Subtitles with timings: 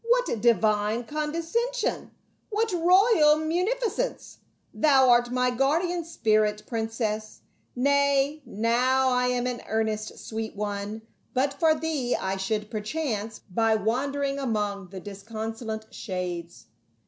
[0.03, 2.09] "What divine condescension!
[2.49, 4.39] What royal munificence!
[4.73, 7.41] Thou art my guardian spirit, princess.—
[7.75, 11.03] Nay, now I am in earnest, sweet one,
[11.35, 16.65] but for thee I should perchance be wandering among the disconsolate shades."